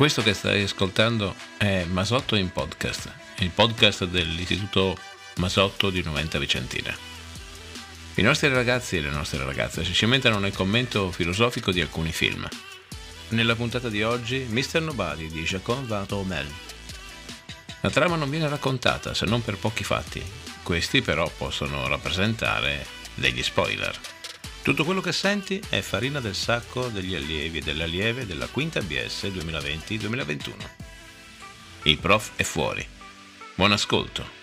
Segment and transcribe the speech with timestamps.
[0.00, 4.96] Questo che stai ascoltando è Masotto in podcast, il podcast dell'Istituto
[5.36, 6.96] Masotto di Noventa Vicentina.
[8.14, 12.48] I nostri ragazzi e le nostre ragazze si cimentano nel commento filosofico di alcuni film.
[13.28, 14.80] Nella puntata di oggi, Mr.
[14.80, 16.06] Nobody di Jacques Van
[17.82, 20.22] La trama non viene raccontata se non per pochi fatti,
[20.62, 24.19] questi però possono rappresentare degli spoiler.
[24.62, 28.82] Tutto quello che senti è farina del sacco degli allievi e delle allieve della quinta
[28.82, 30.52] BS 2020-2021.
[31.84, 32.86] Il prof è fuori.
[33.54, 34.38] Buon ascolto.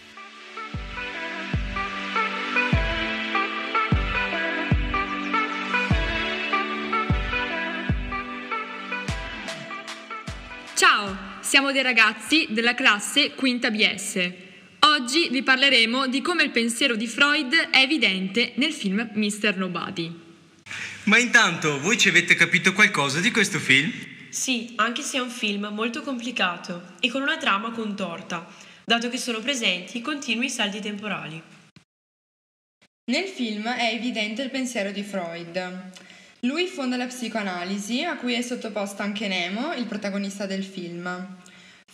[10.73, 14.46] Ciao, siamo dei ragazzi della classe quinta BS.
[14.99, 19.55] Oggi vi parleremo di come il pensiero di Freud è evidente nel film Mr.
[19.55, 20.11] Nobody.
[21.03, 23.93] Ma intanto, voi ci avete capito qualcosa di questo film?
[24.29, 28.47] Sì, anche se è un film molto complicato e con una trama contorta,
[28.83, 31.39] dato che sono presenti continui salti temporali.
[33.11, 35.91] Nel film è evidente il pensiero di Freud.
[36.39, 41.37] Lui fonda la psicoanalisi, a cui è sottoposta anche Nemo, il protagonista del film.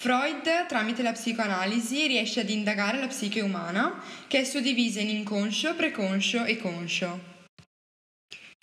[0.03, 5.75] Freud, tramite la psicoanalisi, riesce ad indagare la psiche umana, che è suddivisa in inconscio,
[5.75, 7.19] preconscio e conscio.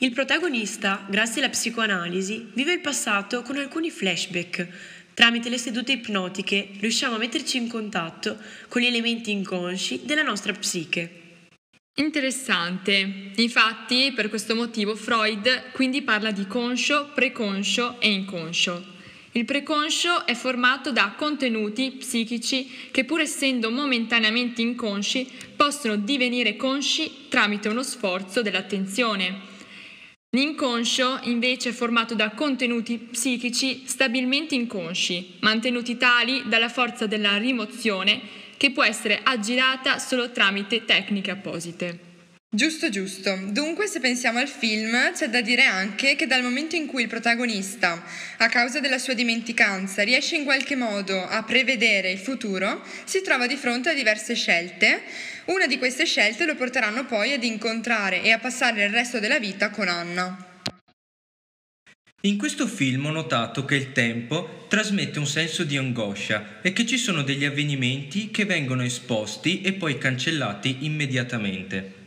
[0.01, 4.69] Il protagonista, grazie alla psicoanalisi, vive il passato con alcuni flashback.
[5.15, 8.37] Tramite le sedute ipnotiche riusciamo a metterci in contatto
[8.69, 11.47] con gli elementi inconsci della nostra psiche.
[11.95, 13.31] Interessante.
[13.37, 18.99] Infatti, per questo motivo Freud quindi parla di conscio, preconscio e inconscio.
[19.33, 27.29] Il preconscio è formato da contenuti psichici che pur essendo momentaneamente inconsci possono divenire consci
[27.29, 29.49] tramite uno sforzo dell'attenzione.
[30.31, 38.21] L'inconscio invece è formato da contenuti psichici stabilmente inconsci, mantenuti tali dalla forza della rimozione
[38.57, 42.10] che può essere aggirata solo tramite tecniche apposite.
[42.53, 43.39] Giusto, giusto.
[43.51, 47.09] Dunque, se pensiamo al film, c'è da dire anche che dal momento in cui il
[47.09, 48.05] protagonista,
[48.39, 53.47] a causa della sua dimenticanza, riesce in qualche modo a prevedere il futuro, si trova
[53.47, 55.03] di fronte a diverse scelte.
[55.45, 59.39] Una di queste scelte lo porteranno poi ad incontrare e a passare il resto della
[59.39, 60.63] vita con Anna.
[62.23, 66.85] In questo film ho notato che il tempo trasmette un senso di angoscia e che
[66.85, 72.00] ci sono degli avvenimenti che vengono esposti e poi cancellati immediatamente.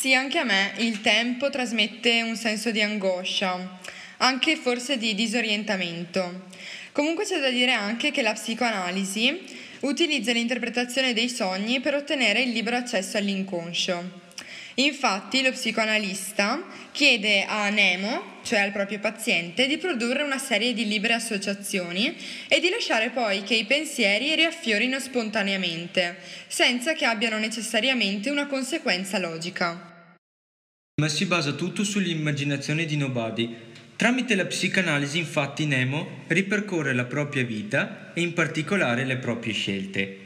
[0.00, 3.78] Sì, anche a me il tempo trasmette un senso di angoscia,
[4.16, 6.46] anche forse di disorientamento.
[6.92, 9.40] Comunque c'è da dire anche che la psicoanalisi
[9.80, 14.22] utilizza l'interpretazione dei sogni per ottenere il libero accesso all'inconscio.
[14.76, 20.88] Infatti lo psicoanalista chiede a Nemo, cioè al proprio paziente, di produrre una serie di
[20.88, 22.16] libere associazioni
[22.48, 29.18] e di lasciare poi che i pensieri riaffiorino spontaneamente, senza che abbiano necessariamente una conseguenza
[29.18, 29.89] logica.
[31.00, 33.56] Ma si basa tutto sull'immaginazione di Nobody.
[33.96, 40.18] Tramite la psicanalisi infatti Nemo ripercorre la propria vita e in particolare le proprie scelte.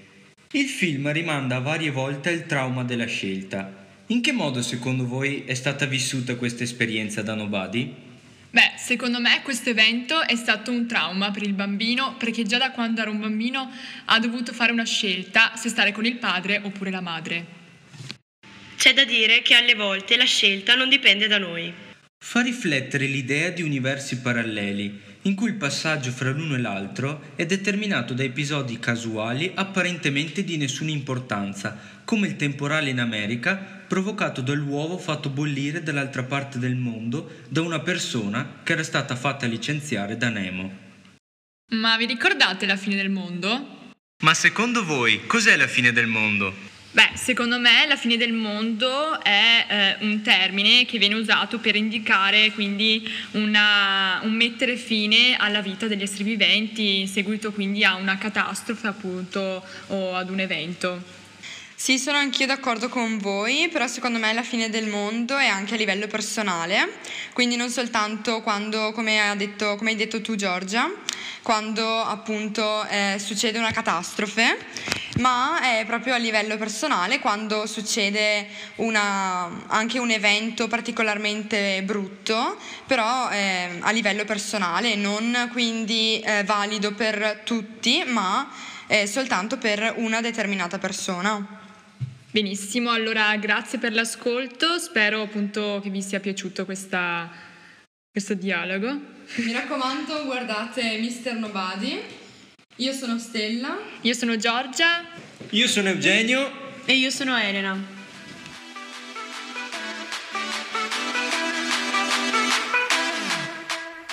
[0.50, 3.86] Il film rimanda varie volte al trauma della scelta.
[4.08, 7.94] In che modo secondo voi è stata vissuta questa esperienza da Nobody?
[8.50, 12.72] Beh, secondo me questo evento è stato un trauma per il bambino perché già da
[12.72, 13.70] quando era un bambino
[14.06, 17.62] ha dovuto fare una scelta se stare con il padre oppure la madre.
[18.76, 21.72] C'è da dire che alle volte la scelta non dipende da noi.
[22.24, 27.46] Fa riflettere l'idea di universi paralleli, in cui il passaggio fra l'uno e l'altro è
[27.46, 33.54] determinato da episodi casuali apparentemente di nessuna importanza, come il temporale in America
[33.86, 39.46] provocato dall'uovo fatto bollire dall'altra parte del mondo da una persona che era stata fatta
[39.46, 40.82] licenziare da Nemo.
[41.70, 43.92] Ma vi ricordate la fine del mondo?
[44.22, 46.72] Ma secondo voi cos'è la fine del mondo?
[46.94, 51.74] Beh, secondo me la fine del mondo è eh, un termine che viene usato per
[51.74, 57.96] indicare quindi una, un mettere fine alla vita degli esseri viventi in seguito quindi a
[57.96, 61.02] una catastrofe appunto o ad un evento.
[61.74, 65.74] Sì, sono anch'io d'accordo con voi, però secondo me la fine del mondo è anche
[65.74, 66.98] a livello personale,
[67.32, 70.88] quindi non soltanto quando, come, detto, come hai detto tu Giorgia,
[71.42, 74.56] quando appunto eh, succede una catastrofe,
[75.18, 78.46] ma è proprio a livello personale quando succede
[78.76, 82.56] una, anche un evento particolarmente brutto,
[82.86, 88.50] però eh, a livello personale, non quindi eh, valido per tutti, ma
[88.86, 91.60] eh, soltanto per una determinata persona.
[92.30, 97.52] Benissimo, allora grazie per l'ascolto, spero appunto che vi sia piaciuta questa
[98.14, 98.96] questo dialogo.
[99.38, 101.34] Mi raccomando, guardate Mr.
[101.34, 102.00] Nobody.
[102.78, 103.78] Io sono Stella.
[104.00, 105.04] Io sono Giorgia.
[105.50, 106.50] Io sono Eugenio.
[106.84, 107.78] E io sono Elena.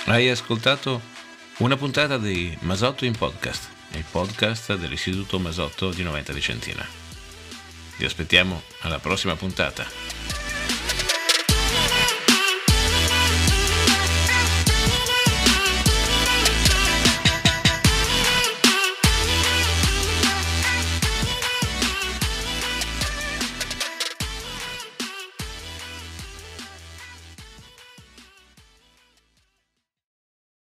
[0.06, 1.02] Hai ascoltato
[1.58, 6.86] una puntata di Masotto in podcast, il podcast dell'Istituto Masotto di Noventa Vicentina.
[7.98, 10.21] Ti aspettiamo alla prossima puntata.